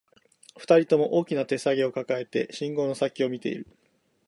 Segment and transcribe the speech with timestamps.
[0.57, 3.67] 二人とも、大きな手提げを抱えて、信号の先を見ている